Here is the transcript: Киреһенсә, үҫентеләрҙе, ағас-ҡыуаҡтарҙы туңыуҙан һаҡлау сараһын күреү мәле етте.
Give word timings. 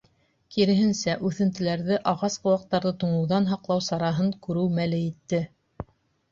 Киреһенсә, 0.53 1.13
үҫентеләрҙе, 1.29 1.99
ағас-ҡыуаҡтарҙы 2.13 2.95
туңыуҙан 3.05 3.47
һаҡлау 3.53 3.87
сараһын 3.91 4.35
күреү 4.49 4.77
мәле 4.83 5.05
етте. 5.07 5.47